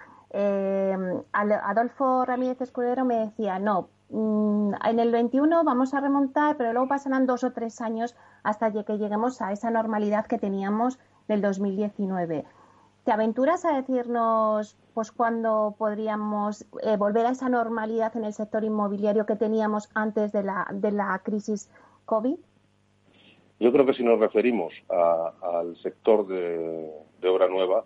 [1.31, 7.25] Adolfo Ramírez Escudero me decía, no, en el 21 vamos a remontar, pero luego pasarán
[7.25, 12.45] dos o tres años hasta que lleguemos a esa normalidad que teníamos del 2019.
[13.05, 18.63] ¿Te aventuras a decirnos pues cuándo podríamos eh, volver a esa normalidad en el sector
[18.63, 21.69] inmobiliario que teníamos antes de la, de la crisis
[22.05, 22.37] COVID?
[23.59, 26.91] Yo creo que si nos referimos al sector de,
[27.27, 27.83] obra nueva,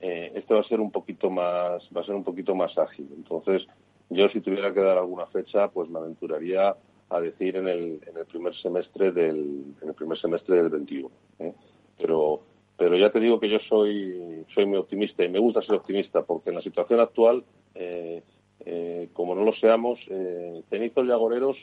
[0.00, 3.08] eh, este va a ser un poquito más va a ser un poquito más ágil.
[3.16, 3.66] Entonces,
[4.14, 6.74] yo, si tuviera que dar alguna fecha, pues me aventuraría
[7.10, 11.10] a decir en el, en el primer semestre del en el primer semestre del 21.
[11.40, 11.52] ¿eh?
[11.98, 12.40] Pero
[12.76, 16.22] pero ya te digo que yo soy soy muy optimista y me gusta ser optimista
[16.22, 18.22] porque en la situación actual eh,
[18.64, 21.56] eh, como no lo seamos eh, cenizos y agoreros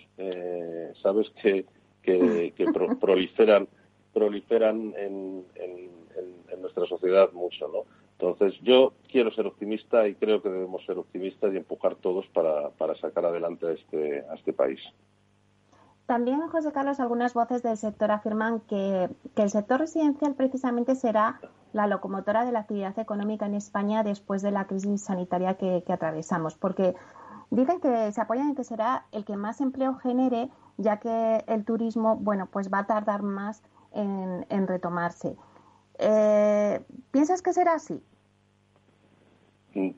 [1.01, 1.65] sabes que
[2.03, 2.53] que,
[3.01, 3.67] proliferan
[4.13, 5.89] proliferan en, en,
[6.51, 10.97] en nuestra sociedad mucho no entonces, yo quiero ser optimista y creo que debemos ser
[10.97, 14.79] optimistas y empujar todos para, sacar adelante a este, a este país.
[16.11, 21.39] También, José Carlos, algunas voces del sector afirman que, el sector residencial precisamente será
[21.71, 26.55] la locomotora de la actividad económica en España después de la crisis sanitaria que, atravesamos,
[26.55, 26.95] porque
[27.49, 31.63] dicen que se apoyan en que será el que más empleo genere, ya que el
[31.63, 35.37] turismo, bueno, pues va a tardar más en, retomarse.
[35.97, 38.03] Eh, ¿Piensas que será así?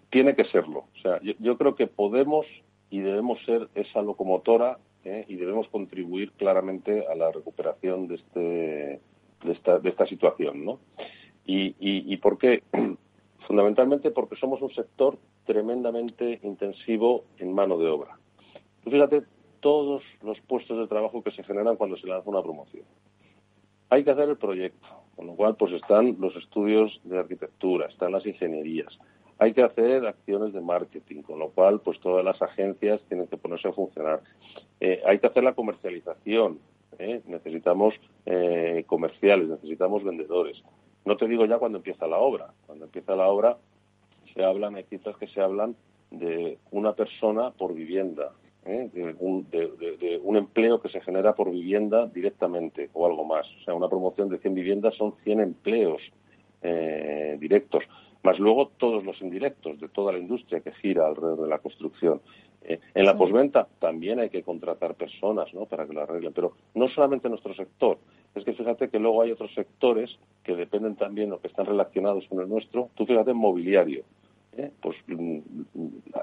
[0.10, 0.86] Tiene que serlo.
[0.96, 2.46] O sea, yo, creo que podemos
[2.90, 5.26] y debemos ser esa locomotora ¿eh?
[5.28, 10.64] y debemos contribuir claramente a la recuperación de, este, de, esta, de esta situación.
[10.64, 10.80] ¿no?
[11.46, 12.64] Y, y, por qué?
[13.48, 18.18] Fundamentalmente porque somos un sector tremendamente intensivo en mano de obra.
[18.84, 19.24] fíjate
[19.60, 22.84] todos los puestos de trabajo que se generan cuando se lanza una promoción.
[23.90, 28.12] Hay que hacer el proyecto, con lo cual pues están los estudios de arquitectura, están
[28.12, 29.00] las ingenierías,
[29.40, 33.38] hay que hacer acciones de marketing, con lo cual, pues todas las agencias tienen que
[33.38, 34.22] ponerse a funcionar.
[34.80, 36.60] Eh, hay que hacer la comercialización.
[37.00, 37.22] ¿eh?
[37.26, 40.62] Necesitamos eh, comerciales, necesitamos vendedores.
[41.06, 42.54] No te digo ya cuando empieza la obra.
[42.66, 43.58] Cuando empieza la obra
[44.34, 45.76] se hablan, hay citas que se hablan
[46.12, 48.32] de una persona por vivienda,
[48.66, 53.46] de un, de, un, empleo que se genera por vivienda directamente o algo más.
[53.62, 56.02] O sea, una promoción de 100 viviendas son 100 empleos
[57.40, 57.84] directos
[58.24, 62.22] más luego todos los indirectos de toda la industria que gira alrededor de la construcción.
[62.66, 65.66] Eh, en la posventa también hay que contratar personas ¿no?
[65.66, 67.98] para que lo arreglen, pero no solamente nuestro sector.
[68.34, 72.26] Es que fíjate que luego hay otros sectores que dependen también o que están relacionados
[72.28, 72.90] con el nuestro.
[72.96, 74.04] Tú fíjate en mobiliario.
[74.58, 74.72] ¿eh?
[74.82, 75.40] Pues mm,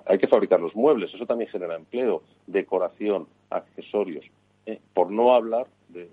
[0.06, 4.24] hay que fabricar los muebles, eso también genera empleo, decoración, accesorios.
[4.72, 4.80] ¿Eh?
[4.94, 6.08] Por no hablar de,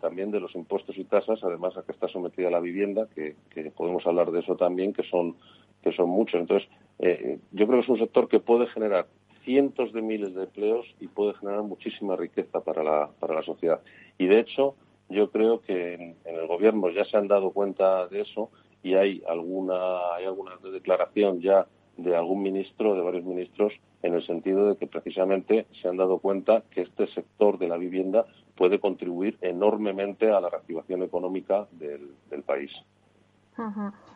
[0.00, 3.34] también de los impuestos y tasas, además a que está sometida la vivienda, que,
[3.76, 5.36] podemos hablar de eso también, que son,
[5.82, 6.40] que son muchos.
[6.40, 6.68] Entonces,
[7.00, 9.06] eh, yo creo que es un sector que puede generar
[9.44, 13.80] cientos de miles de empleos y puede generar muchísima riqueza para la, para la sociedad.
[14.18, 14.74] Y de hecho,
[15.08, 18.50] yo creo que en, el gobierno ya se han dado cuenta de eso
[18.82, 21.66] y hay alguna, hay alguna declaración ya
[21.98, 26.18] de algún ministro, de varios ministros, en el sentido de que precisamente se han dado
[26.18, 28.24] cuenta que este sector de la vivienda
[28.56, 32.70] puede contribuir enormemente a la reactivación económica del, país.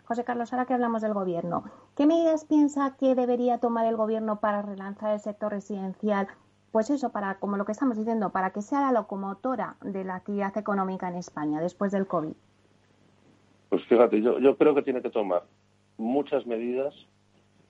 [0.04, 1.64] José Carlos, ahora que hablamos del Gobierno,
[1.96, 6.28] ¿qué medidas piensa que debería tomar el Gobierno para relanzar el sector residencial?
[6.70, 10.14] Pues eso, para, como lo que estamos diciendo, para que sea la locomotora de la
[10.14, 12.34] actividad económica en España después del COVID.
[13.70, 15.42] Pues fíjate, yo, yo creo que tiene que tomar
[15.98, 16.94] muchas medidas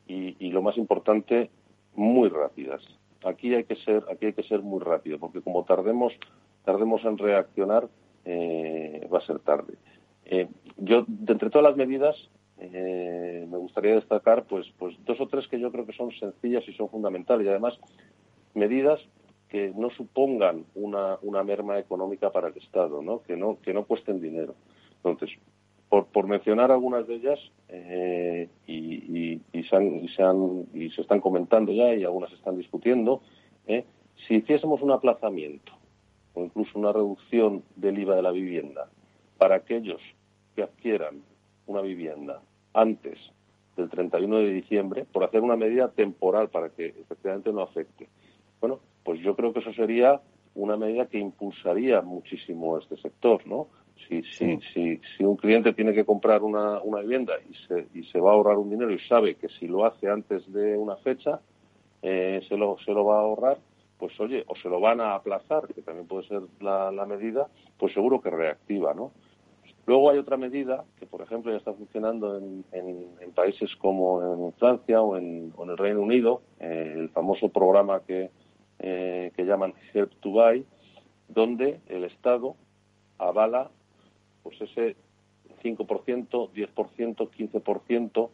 [0.06, 1.50] y, y lo más importante,
[1.94, 2.82] muy rápidas.
[3.24, 6.12] Aquí hay que ser, aquí hay que ser muy rápido, porque como tardemos
[6.64, 7.88] tardemos en reaccionar,
[8.24, 9.74] eh, va a ser tarde.
[10.24, 12.16] Eh, yo, de entre todas las medidas,
[12.58, 16.62] eh, me gustaría destacar pues, pues dos o tres que yo creo que son sencillas
[16.68, 17.46] y son fundamentales.
[17.46, 17.78] Y además,
[18.54, 19.00] medidas
[19.48, 23.22] que no supongan una, una merma económica para el Estado, ¿no?
[23.22, 24.54] Que, no, que no cuesten dinero.
[24.96, 25.30] Entonces,
[25.92, 27.38] por, por mencionar algunas de ellas,
[28.66, 30.22] y, y, se y, se
[30.72, 33.20] y se están comentando ya y algunas se están discutiendo,
[34.26, 35.70] si hiciésemos un aplazamiento
[36.32, 38.88] o incluso una reducción del IVA de la vivienda
[39.36, 40.00] para aquellos
[40.56, 41.20] que adquieran
[41.66, 42.40] una vivienda
[42.72, 43.18] antes
[43.76, 48.08] del 31 de diciembre por hacer una medida temporal para que efectivamente no afecte.
[48.62, 50.22] Bueno, pues yo creo que eso sería
[50.54, 53.68] una medida que impulsaría muchísimo este sector, ¿no?
[54.08, 58.04] Si, si, si, si un cliente tiene que comprar una, una vivienda y se, y
[58.04, 60.96] se va a ahorrar un dinero y sabe que si lo hace antes de una
[60.96, 61.40] fecha,
[62.02, 63.58] eh, se, lo, se lo va a ahorrar,
[63.98, 67.46] pues oye, o se lo van a aplazar, que también puede ser la, la medida,
[67.78, 69.12] pues seguro que reactiva, ¿no?
[69.86, 74.52] Luego hay otra medida que, por ejemplo, ya está funcionando en, en, países como en
[74.54, 78.30] Francia o en, el Reino Unido, eh, el famoso programa que,
[78.78, 80.64] eh, que llaman Help to Buy,
[81.28, 82.54] donde el Estado
[83.18, 83.70] avala
[84.42, 84.96] pues ese
[85.62, 88.30] 5%, 10%, 15%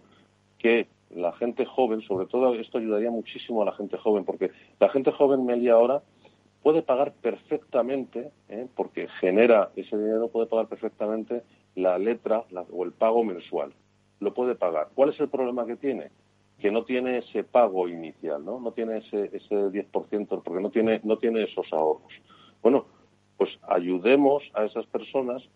[0.58, 4.88] que la gente joven, sobre todo esto ayudaría muchísimo a la gente joven, porque la
[4.90, 6.02] gente joven media ahora
[6.62, 8.66] puede pagar perfectamente, ¿eh?
[8.74, 11.42] porque genera ese dinero, puede pagar perfectamente
[11.74, 13.72] la letra o el pago mensual.
[14.20, 14.88] Lo puede pagar.
[14.94, 16.10] ¿Cuál es el problema que tiene?
[16.58, 18.58] Que no tiene ese pago inicial, ¿no?
[18.58, 22.12] No tiene ese, ese 10%, porque no tiene, no tiene esos ahorros.
[22.60, 22.86] Bueno,
[23.36, 25.48] pues ayudemos a esas personas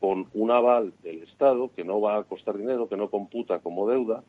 [0.00, 3.88] con un aval del Estado que no va a costar dinero, que no computa como
[3.88, 4.22] deuda,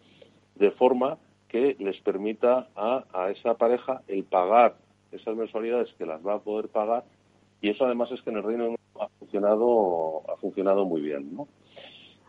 [0.56, 1.18] de forma
[1.48, 4.76] que les permita a, a esa pareja el pagar
[5.12, 7.04] esas mensualidades que las va a poder pagar
[7.62, 11.36] y eso además es que en el Reino Unido ha funcionado ha funcionado muy bien
[11.36, 11.48] ¿no?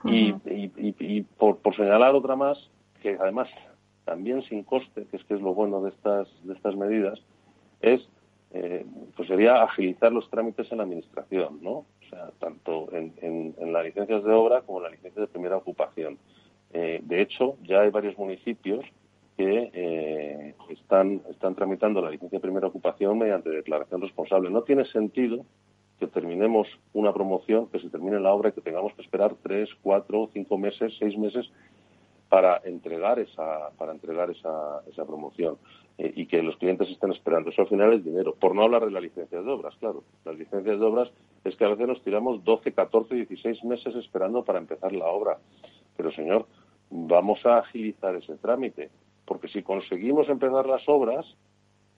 [0.05, 2.59] y, y, por, por, señalar otra más
[3.03, 3.49] que además
[4.05, 7.21] también sin coste que es que es lo bueno de estas de estas medidas
[7.83, 8.01] es
[8.53, 8.85] eh,
[9.15, 14.23] pues sería agilizar los trámites en la administración no sea tanto en, en, las licencias
[14.25, 16.19] de obra como en la licencia de primera ocupación
[16.73, 18.85] eh, de hecho ya hay varios municipios
[19.37, 24.51] que eh, están, están tramitando la licencia de primera ocupación mediante declaración responsable.
[24.51, 25.47] No tiene sentido
[25.99, 29.71] que terminemos una promoción, que se termine la obra y que tengamos que esperar tres,
[29.83, 31.51] cuatro, cinco meses, seis meses
[32.29, 35.57] para entregar esa, para entregar esa, esa promoción
[36.01, 37.51] eh, y que los clientes estén esperando.
[37.51, 38.35] Eso al final es dinero.
[38.35, 40.03] Por no hablar de la licencia de obras, claro.
[40.25, 41.11] Las licencias de obras
[41.45, 45.39] es que a veces nos tiramos 12, 14, 16 meses esperando para empezar la obra.
[45.99, 46.47] Pero, señor,
[46.89, 48.91] vamos a agilizar ese trámite
[49.27, 51.25] porque si conseguimos empezar las obras,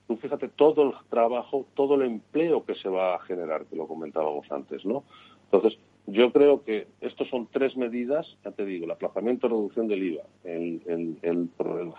[0.06, 3.86] tú fíjate todo el trabajo, todo el empleo que se va a generar, que lo
[3.86, 5.04] comentábamos antes, ¿no?
[5.44, 10.02] Entonces, yo creo que estos son tres medidas, ya te digo, el aplazamiento reducción del
[10.02, 11.48] IVA, el, el,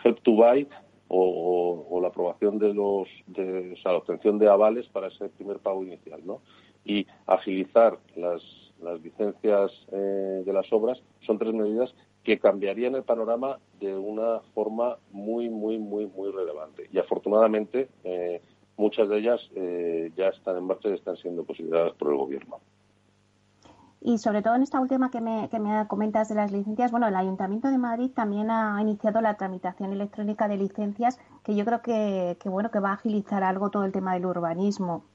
[0.04, 0.68] Help to Buy
[1.16, 5.60] o, la aprobación de los, de, o sea, la obtención de avales para ese primer
[5.60, 6.42] pago inicial, ¿no?
[6.84, 8.42] Y agilizar las,
[8.82, 11.94] las licencias eh, de las obras son tres medidas
[12.24, 16.90] que cambiarían el panorama de una forma muy, muy, muy, muy relevante.
[16.92, 18.42] Y afortunadamente eh,
[18.76, 22.60] muchas de ellas eh, ya están en marcha y están siendo consideradas por el Gobierno.
[24.06, 27.08] Y sobre todo en esta última que me, que me comentas de las licencias, bueno,
[27.08, 31.82] el Ayuntamiento de Madrid también ha iniciado la tramitación electrónica de licencias, que yo creo
[31.82, 35.06] que, que bueno, que va a agilizar algo todo el tema del urbanismo.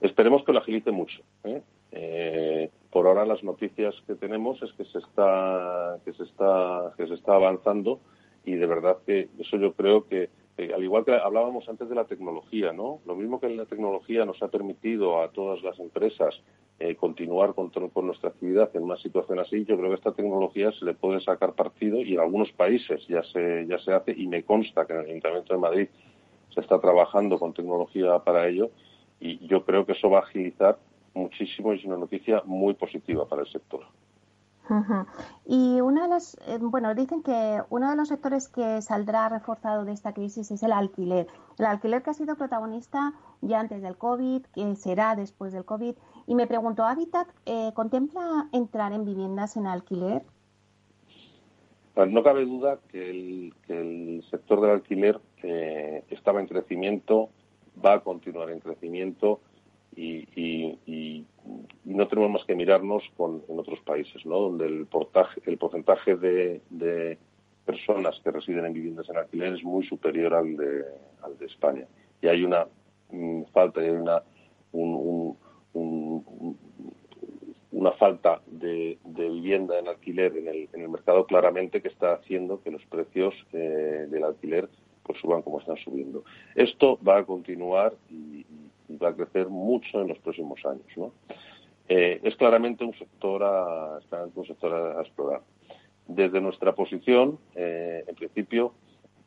[0.00, 1.22] Esperemos que lo agilice mucho.
[1.44, 1.62] ¿eh?
[1.92, 7.06] Eh, por ahora las noticias que tenemos es que se está que se está que
[7.06, 8.00] se está avanzando
[8.44, 10.28] y de verdad que eso yo creo que
[10.74, 13.00] al igual que hablábamos antes de la tecnología, ¿no?
[13.06, 16.40] Lo mismo que la tecnología nos ha permitido a todas las empresas
[16.78, 20.72] eh, continuar con, con, nuestra actividad en una situación así, yo creo que esta tecnología
[20.72, 24.26] se le puede sacar partido y en algunos países ya se ya se hace y
[24.26, 25.88] me consta que en el Ayuntamiento de Madrid
[26.54, 28.70] se está trabajando con tecnología para ello
[29.20, 30.78] y yo creo que eso va a agilizar
[31.14, 33.84] muchísimo y es una noticia muy positiva para el sector.
[35.46, 39.84] Y una de las, eh, bueno, dicen que uno de los sectores que saldrá reforzado
[39.84, 41.26] de esta crisis es el alquiler.
[41.58, 45.94] El alquiler que ha sido protagonista ya antes del COVID, que será después del COVID.
[46.26, 50.22] Y me pregunto, ¿Habitat eh, contempla entrar en viviendas en alquiler?
[51.94, 57.30] Pues no cabe duda que el, que el sector del alquiler eh, estaba en crecimiento,
[57.84, 59.40] va a continuar en crecimiento
[59.96, 61.26] y,
[61.84, 64.38] no tenemos más que mirarnos con, en otros países, ¿no?
[64.38, 67.18] donde el, portaje, el porcentaje de,
[67.66, 70.84] personas que residen en viviendas en alquiler es muy superior al de,
[71.22, 71.86] al de España.
[72.20, 72.66] Y hay una
[73.10, 74.22] mm, falta, hay una,
[77.72, 82.62] una falta de, vivienda en alquiler en el, en el, mercado claramente que está haciendo
[82.62, 84.68] que los precios eh, del alquiler
[85.04, 86.24] pues suban como están subiendo.
[86.54, 88.44] Esto va a continuar y,
[88.98, 90.86] va a crecer mucho en los próximos años.
[90.96, 91.12] ¿no?
[91.88, 93.98] Eh, es claramente un sector a,
[94.34, 95.42] un sector a, explorar.
[96.06, 98.74] Desde nuestra posición, eh, en principio,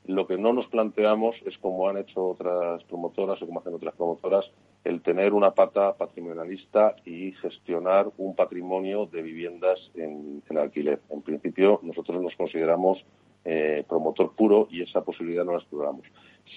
[0.05, 3.95] lo que no nos planteamos es como han hecho otras promotoras o como hacen otras
[3.95, 4.51] promotoras,
[4.83, 11.01] el tener una pata patrimonialista y gestionar un patrimonio de viviendas en, alquiler.
[11.09, 13.03] En principio, nosotros nos consideramos
[13.45, 16.05] eh, promotor puro y esa posibilidad no la exploramos.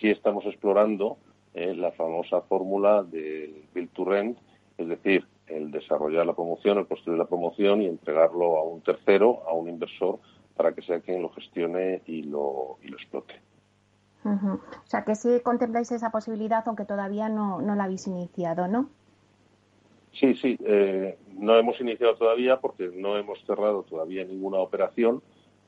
[0.00, 1.18] Sí estamos explorando
[1.56, 4.38] eh, la famosa fórmula del build to rent,
[4.76, 9.42] es decir, el desarrollar la promoción, el construir la promoción y entregarlo a un tercero,
[9.48, 10.18] a un inversor,
[10.54, 13.40] para que sea quien lo gestione y lo, y lo explote.
[14.24, 18.90] O sea, que sí contempláis esa posibilidad, aunque todavía no, no la habéis iniciado, ¿no?
[20.12, 20.58] Sí, sí.
[20.62, 25.22] Eh, no hemos iniciado todavía porque no hemos cerrado todavía ninguna operación,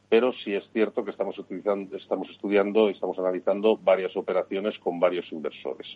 [0.08, 4.98] pero sí es cierto que estamos, utilizando, estamos estudiando y estamos analizando varias operaciones con
[4.98, 5.86] varios inversores.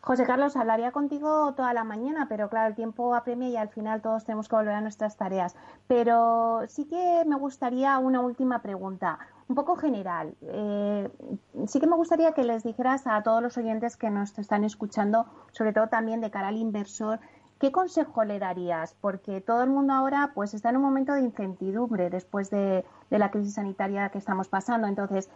[0.00, 4.00] José Carlos, hablaría contigo toda la mañana, pero claro, el tiempo apremia y al final
[4.00, 5.56] todos tenemos que volver a nuestras tareas.
[5.86, 9.18] Pero sí que me gustaría una última pregunta,
[9.48, 10.34] un poco general.
[10.42, 11.10] Eh,
[11.66, 15.26] sí que me gustaría que les dijeras a todos los oyentes que nos están escuchando,
[15.52, 17.18] sobre todo también de cara al inversor,
[17.58, 18.96] ¿qué consejo le darías?
[19.00, 23.30] Porque todo el mundo ahora pues está en un momento de incertidumbre después de, la
[23.30, 24.86] crisis sanitaria que estamos pasando.
[24.86, 25.28] Entonces,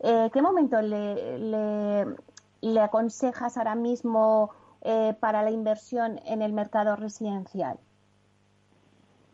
[0.00, 4.50] eh, ¿qué momento le aconsejas ahora mismo
[4.82, 7.78] eh, para la inversión en el mercado residencial?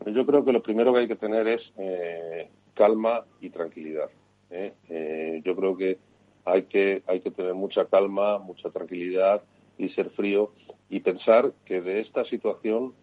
[0.05, 4.09] Yo creo que lo primero que hay que tener es eh, calma y tranquilidad.
[4.49, 5.97] yo creo que
[6.45, 9.41] hay que hay que tener mucha calma, mucha tranquilidad
[9.77, 10.51] y ser frío
[10.89, 12.93] y pensar que de esta situación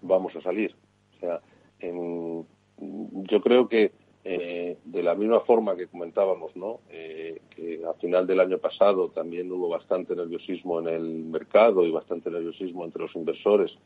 [0.00, 0.74] vamos a salir.
[1.16, 1.40] O sea,
[1.80, 3.92] yo creo que
[4.26, 6.80] eh, de la misma forma que comentábamos, ¿no?
[6.88, 11.90] Eh, que a final del año pasado también hubo bastante nerviosismo en el mercado y
[11.90, 13.76] bastante nerviosismo entre los inversores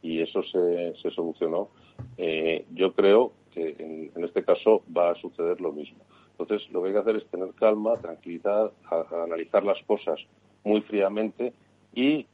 [0.00, 1.68] y eso se, solucionó.
[2.16, 5.98] Eh, yo creo que en, este caso va a suceder lo mismo.
[6.38, 8.72] Entonces, lo que hay que hacer es tener calma, tranquilidad,
[9.10, 10.18] analizar las cosas
[10.64, 11.52] muy fríamente
[11.94, 12.26] y,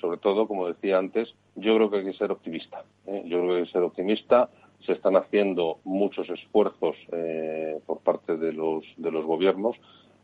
[0.00, 2.84] sobre todo, como decía antes, yo creo que hay que ser optimista.
[3.06, 4.50] Yo creo que hay que ser optimista
[4.84, 9.76] se están haciendo muchos esfuerzos eh, por parte de los, de los gobiernos.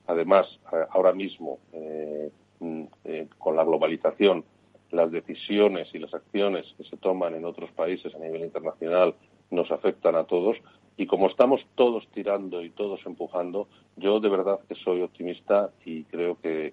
[0.07, 2.85] Además, eh, ahora mismo, eh, mm,
[3.39, 4.45] con la globalización,
[4.91, 9.15] las decisiones y las acciones que se toman en otros países a nivel internacional
[9.51, 10.57] nos afectan a todos.
[10.97, 16.05] Y como estamos todos tirando y todos empujando, yo de verdad que soy optimista y
[16.05, 16.73] creo que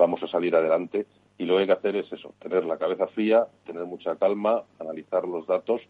[0.00, 1.06] vamos a salir adelante.
[1.38, 4.64] Y lo que hay que hacer es eso, tener la cabeza fría, tener mucha calma,
[4.78, 5.80] analizar los datos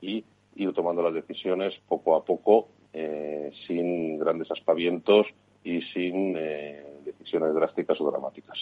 [0.00, 0.24] y
[0.56, 5.26] ir tomando las decisiones poco a poco, eh, sin grandes aspavientos
[5.64, 8.58] y sin eh, decisiones drásticas o dramáticas.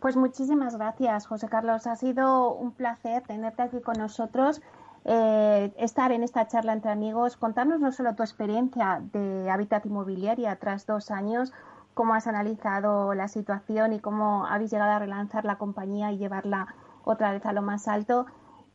[0.00, 1.86] Pues muchísimas gracias, José Carlos.
[1.86, 4.62] Ha sido un placer tenerte aquí con nosotros,
[5.04, 10.54] eh, estar en esta charla entre amigos, contarnos no solo tu experiencia de hábitat inmobiliaria
[10.56, 11.52] tras dos años,
[11.98, 16.68] cómo has analizado la situación y cómo habéis llegado a relanzar la compañía y llevarla
[17.02, 18.26] otra vez a lo más alto,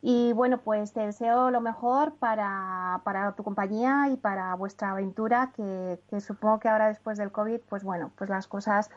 [0.02, 5.52] y bueno, pues te deseo lo mejor para, para tu compañía y para vuestra aventura,
[5.56, 8.90] que, supongo que ahora después del COVID, pues bueno, pues las cosas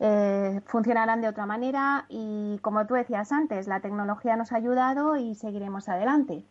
[0.00, 2.06] eh, funcionarán de otra manera.
[2.08, 6.42] Y como tú decías antes, la tecnología nos ha ayudado y seguiremos adelante.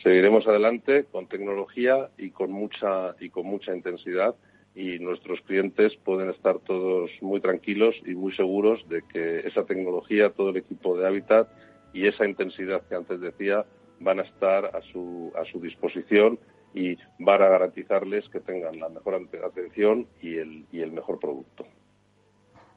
[0.00, 4.36] Seguiremos adelante con tecnología y con mucha y con mucha intensidad
[4.74, 10.30] y nuestros clientes pueden estar todos muy tranquilos y muy seguros de que esa tecnología,
[10.30, 11.48] todo el equipo de Habitat
[11.92, 13.66] y esa intensidad que antes decía
[14.00, 16.38] van a estar a su, a su disposición
[16.74, 21.66] y van a garantizarles que tengan la mejor atención y el, y el mejor producto.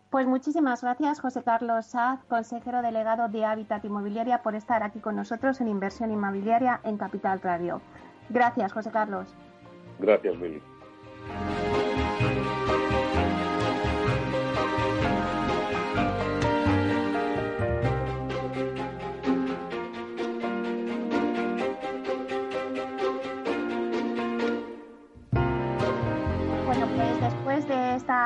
[0.09, 5.15] Pues muchísimas gracias, José Carlos Saz, consejero delegado de Hábitat Inmobiliaria, por estar aquí con
[5.15, 7.81] nosotros en Inversión Inmobiliaria en Capital Radio.
[8.29, 9.35] Gracias, José Carlos.
[9.99, 10.61] Gracias, Mili.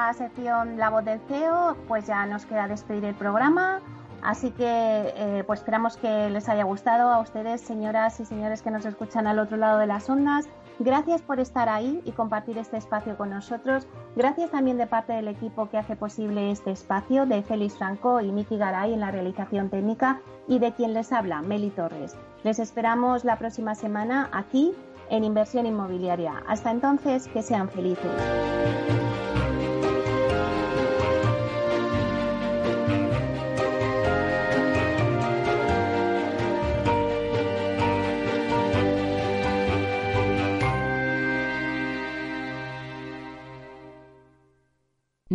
[0.10, 3.82] Esta sección La voz del CEO, pues ya nos queda despedir el programa.
[4.22, 8.70] Así que eh, pues esperamos que les haya gustado a ustedes, señoras y señores que
[8.72, 10.48] nos escuchan al otro lado de las ondas.
[10.80, 13.88] Gracias por estar ahí y compartir este espacio con nosotros.
[14.16, 18.32] Gracias también de parte del equipo que hace posible este espacio, de Félix Franco y
[18.32, 22.16] Miki Garay en la realización técnica y de quien les habla, Meli Torres.
[22.44, 24.74] Les esperamos la próxima semana aquí
[25.10, 26.44] en Inversión Inmobiliaria.
[26.48, 28.99] Hasta entonces, que sean felices.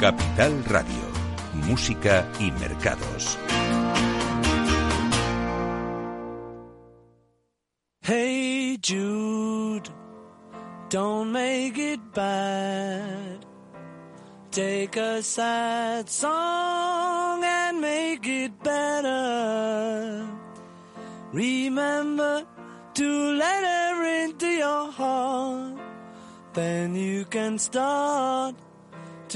[0.00, 1.06] Capital Radio,
[1.54, 3.38] música y mercados.
[8.02, 9.88] Hey Jude,
[10.90, 13.46] don't make it bad.
[14.50, 20.26] Take a sad song and make it better.
[21.32, 22.44] Remember
[22.92, 25.78] to let her into your heart.
[26.52, 28.56] Then you can start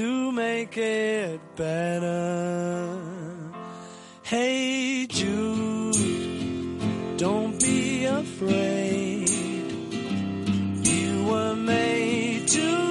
[0.01, 2.99] to make it better.
[4.23, 5.95] Hey Jude,
[7.17, 9.29] don't be afraid.
[10.89, 12.90] You were made to